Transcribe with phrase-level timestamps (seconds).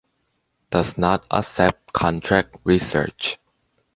[0.71, 3.37] Does not accept contract research.